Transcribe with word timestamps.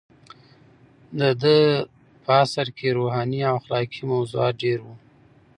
د 1.19 1.21
ده 1.41 1.57
په 2.23 2.31
عصر 2.43 2.67
کې 2.77 2.87
روحاني 2.97 3.39
او 3.49 3.53
اخلاقي 3.61 4.01
موضوعات 4.11 4.53
ډېر 4.63 4.79
وو. 4.85 4.95